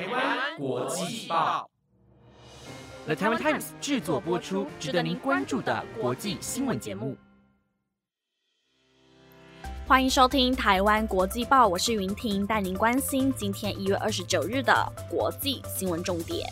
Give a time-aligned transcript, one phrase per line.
[0.00, 1.68] 台湾国际报
[3.04, 7.14] ，The Taiwan Times 制作播出，值得您关注的国际新闻节目。
[9.86, 16.48] 欢迎收听台湾国际报，我是云婷，带您关心今天一月二十九日的国际新闻重点。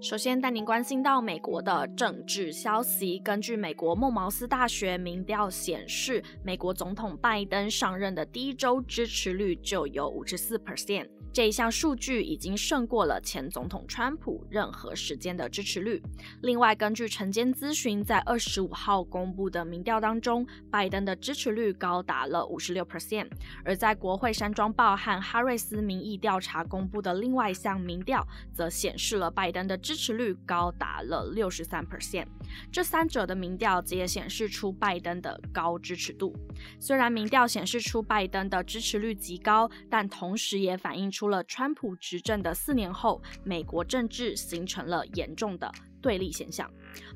[0.00, 3.18] 首先带您关心到美国的政治消息。
[3.18, 11.06] 根据美国孟茅斯大学民调显示，美国总统拜登上任的第一周支持率就有五十四 percent。
[11.32, 16.02] 这一项数据已经胜过了前总统川普任何时间的支持率。
[16.42, 23.28] 另外，根据晨间咨询在二十五号公布的民调当中，拜登的支持率高达了五十六 percent。
[23.64, 32.26] 而在国会山庄报和哈瑞斯民意调查公布的另外一项民调，则显示了拜登的支持率高达了六十三 percent。
[32.70, 36.32] 这三者的民调皆显示出拜登的高支持度。
[36.78, 41.30] 虽然民调显示出拜登的支持率极高，但同时也反映出。
[41.30, 46.70] 了川普执政的四年后，美国政治形成了严重的对立现象。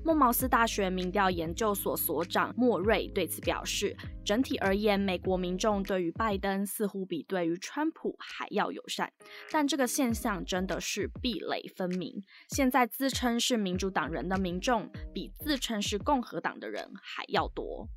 [0.04, 9.12] 孟茅斯大学民调研究所所长莫瑞对此表示：“整体而言，美国民众对于拜登似乎比对于川普还要友善，
[9.50, 12.22] 但这个现象真的是壁垒分明。
[12.50, 17.88] 现在自称是民主党人的民众，比自称是共和党的人还要多。”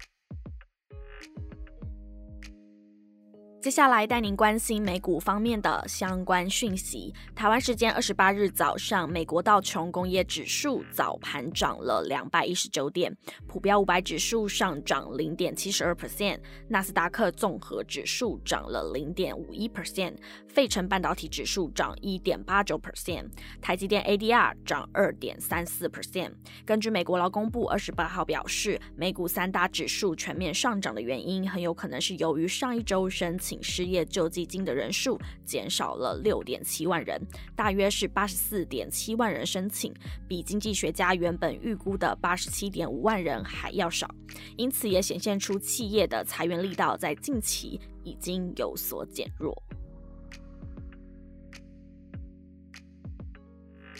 [3.60, 7.12] 接下来带您关心美股方面的相关讯息。
[7.36, 13.14] 台湾时间二十八日早上，美国道琼工业指数早盘涨了两百一十九点，
[13.48, 20.14] 普标五百指数上涨零点七十二 percent，纳斯达克综合指数涨了零点五一 percent，
[20.48, 23.26] 费城半导体指数涨一点八九 percent，
[23.60, 26.32] 台积电 ADR 涨二点三四 percent。
[26.64, 33.62] 根据美国劳工部二十八号表示，美股三大指数全面上涨的原因，很有可能是由于上一周申请。
[33.62, 37.22] 失业救济金的人数减少了六点七万人，
[37.56, 39.94] 大约是八十四点七万人申请，
[40.28, 44.10] 比经济学家原本预估的八十七点五万人还要少，
[44.56, 49.67] 因此也显现出企业的裁员力道在近期已经有所减弱。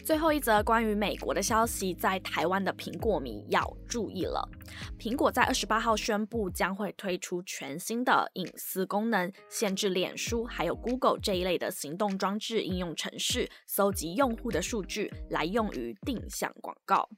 [0.08, 4.48] 最后一则关于美国的消息，在台湾的苹果迷要注意了。
[4.98, 17.10] 苹果在二十八号宣布，将会推出全新的隐私功能，限制脸书还有 Google 这一类的行动装置应用程式搜集用户的数据，来用于定向广告。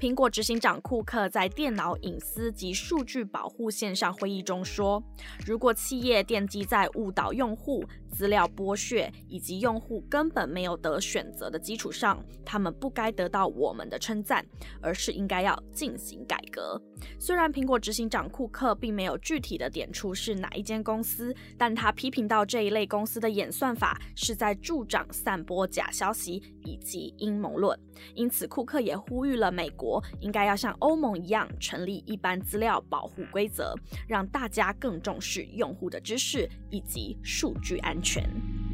[0.00, 5.00] 苹果执行长库克在电脑隐私及数据保护线上会议中说
[5.46, 14.44] ：“如果企业奠基在误导用户、资料剥削以及用户根本没有得选择的基础上，他们不该得到我们的称赞，
[14.80, 16.80] 而是应该要进行改革。”
[17.20, 27.78] 虽然苹果执行长库克并没有具体的点出是哪一间公司，但他批评到这一类公司的演算法是在助长散播假消息以及阴谋论。
[28.14, 33.74] 因此，库克也呼吁了美国应该要像欧盟一样成立一般资料保护规则，
[34.08, 38.67] 让大家更重视用户的知识以及数据安全。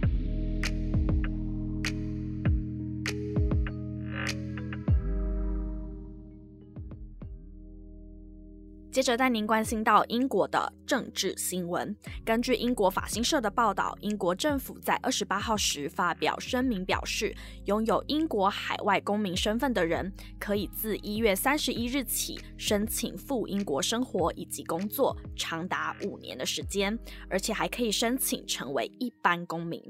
[8.94, 11.96] 接着带您关心到英国的政治新闻。
[12.24, 17.34] 根据英国法新社的报道，英国政府在二十八号时发表声明，表示
[17.64, 26.96] 拥有英国海外公民身份的人，可以自一月三十一日起申请赴英国生活以及工作，长达五年的时间，
[27.28, 29.82] 而且还可以申请成为一般公民。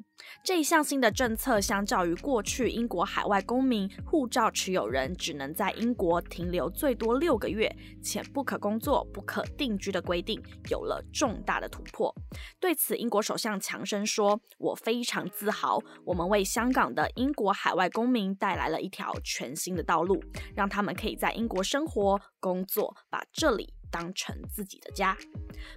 [0.42, 7.70] 这一项新的政策，相较于过去英国海外公民护照持有人只能在英国停留最多六个月，
[8.02, 8.93] 且不可工作。
[9.12, 10.38] 不可定居的规定
[10.70, 12.14] 有了重大的突破。
[12.60, 20.22] 对此，英国首相强生说：“我非常自豪，我们为香港的英国海外公民带来了一条全新的道路，
[20.54, 25.16] 让他们可以在英国生活、工作，把这里。”当成自己的家。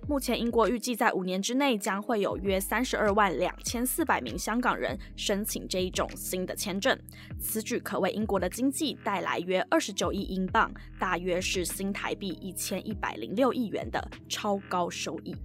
[0.08, 6.98] 目前，英国预计在五年之内将会有约三十二万两千四百名香港人申请这一种新的签证。
[7.40, 15.36] 此举可为英国的经济带来约二十九亿英镑，大约是新台币一千一百零六亿元的超高收益。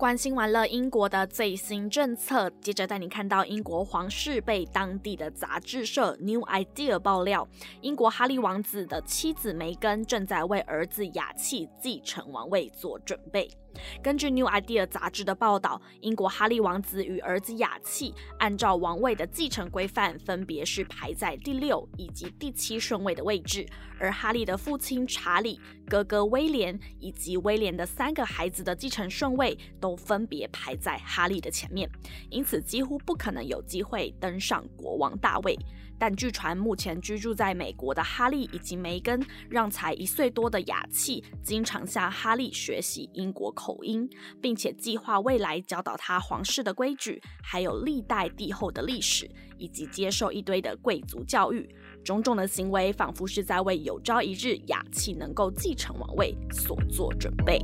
[0.00, 7.46] 关心完了英国的最新政策，接着带你看到英国皇室被当地的杂志社 New Idea 爆料，
[7.82, 13.50] 英国哈利王子的妻子梅根正在为儿子雅契继承王位做准备。
[14.02, 23.66] 根据《New Idea》杂志的报道，英国哈利王子与儿子雅契按照王位的继承规范，分别是排在第六以及第七顺位的位置。
[23.98, 31.90] 而哈利的父亲查理、哥哥威廉以及威廉的三个孩子的继承顺位都分别排在哈利的前面，
[32.30, 35.58] 因此几乎不可能有机会登上国王大位。
[36.00, 39.20] 但据传，目前居住在美国的哈利以及梅根，
[39.50, 44.08] 让才一岁多的雅契经常向哈利学习英国口音，
[44.40, 51.68] 并且计划未来教导他皇室的规矩，还有历代帝后的历史，以及接受一堆的贵族教育。
[52.02, 57.60] 种种的行为，仿佛是在为有朝一日雅契能够继承王位所做准备。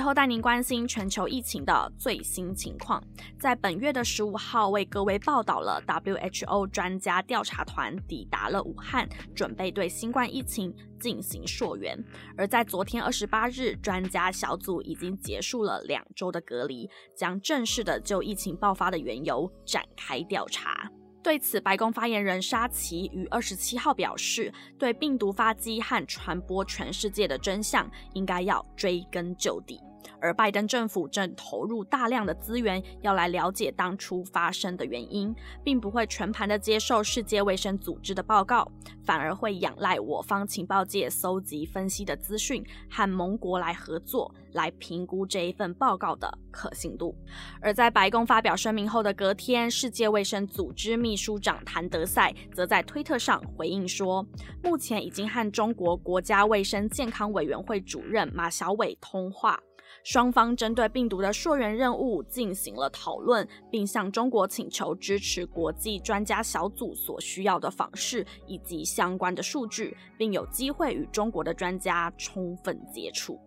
[0.00, 3.02] 后带您关心全球疫情的最新情况。
[3.38, 11.98] 在本月的十五号，为各位报道了 WHO 专家调查团抵达了武汉，准备对新冠疫情进行溯源。
[12.36, 20.90] 而在昨天二十八日，专家小组已经结束了两周的隔离，将正式的就疫情爆发的缘由展开调查。
[21.22, 29.78] 对此，白宫发言人沙奇于二十七号表示，对病毒发迹和传播全世界的真相，应该要追根究底。
[30.20, 38.70] 而拜登政府正投入大量的资源，要来了解当初发生的原因，并不会全盘的接受世界卫生组织的报告，
[39.04, 47.14] 反而会仰赖我方情报界搜集分析的资讯，和盟国来合作，来评估这一份报告的可信度。
[47.60, 54.24] 而在白宫发表声明后的隔天，世界卫生组织秘书长谭德赛则在推特上回应说，
[54.62, 59.58] 目前已经和中国国家卫生健康委员会主任马小伟通话。
[60.04, 73.38] 双方针对病毒的溯源任务进行了讨论，并向中国请求支持国际专家小组所需要的访视以及相关的数据，并有机会与中国的专家充分接触。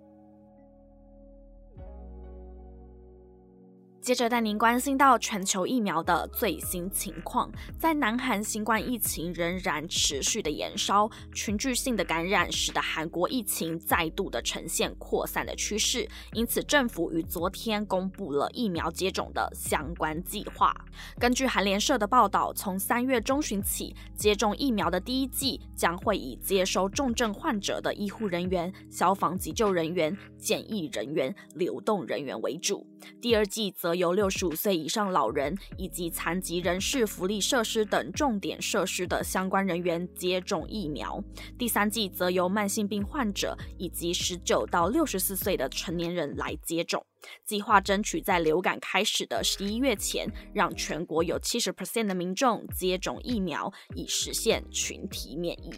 [4.04, 20.76] 接着带您关心到全球疫苗的最新情况，在南韩新冠疫情仍然持续的延烧，群聚性的感染使得韩国疫情再度的呈现扩散的趋势，因此政府于昨天公布了疫苗接种的相关计划。
[21.18, 32.86] 根据韩联社的报道，从三月中旬起，接种疫苗的第一季将会以接收重症患者的医护人员、消防急救人员、检疫人员、流动人员为主，
[33.22, 41.24] 第二季则由六十五岁以上老人以及残疾人士福利设施等重点设施的相关人员接种疫苗，
[41.58, 47.06] 第三季则由慢性病患者以及十九到六十四岁的成年人来接种。
[47.46, 55.72] 计划争取在流感开始的十一月前，让全国有七十 percent 的民众接种疫苗，以实现群体免疫。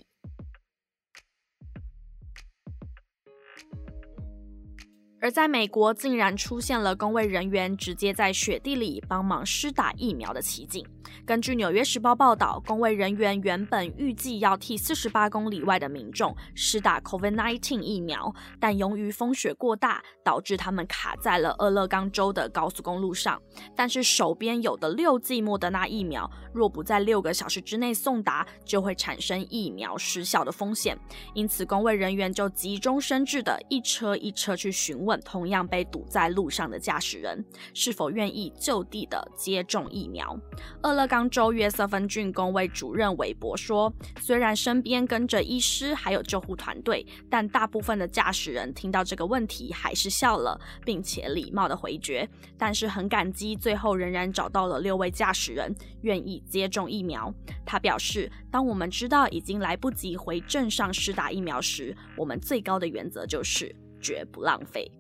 [5.26, 10.86] 而在美国，竟然出现了工位人员直接在雪地里帮忙施打疫苗的奇景。
[11.26, 23.42] 根据《纽约时报》报道，工位人员原本预计要替四十八公里外的民众施打 COVID-19 疫苗，但由于风雪过大，导致他们卡在了俄勒冈州的高速公路上。
[23.76, 30.96] 但是手边有的六剂莫德纳疫苗，若不在六个小时之内送达，就会产生疫苗失效的风险。
[31.34, 40.40] 因此，工位人员就急中生智的一车一车去询问同样被堵在路上的驾驶人，是否愿意就地的接种疫苗。
[40.84, 41.15] 俄勒冈。
[41.16, 52.28] 当州约瑟芬郡工卫主任韦伯说：“虽然身边跟着医师还有救护团队，但大部分的驾驶人听到这个问题还是笑了，并且礼貌的回绝。
[52.58, 57.34] 但是很感激，最后仍然找到了六位驾驶人愿意接种疫苗。
[57.66, 64.92] 他表示：当我们知道已经来不及回镇上施打疫苗时，我们最高的原则就是绝不浪费。”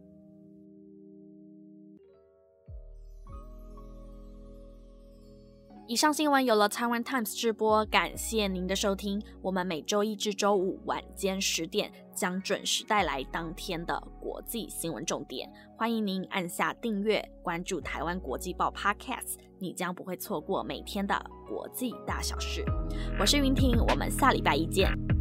[5.88, 9.22] 以上新闻有了 Taiwan Times 直播，感谢您的收听。
[9.40, 22.66] 我们每周一至周五晚间十点将准时带来当天的国际新闻重点，欢迎您按下订阅，关注台湾国际报 Podcast，你将不会错过每天的国际大小事。
[23.20, 25.15] 我是云婷，我们下礼拜一见。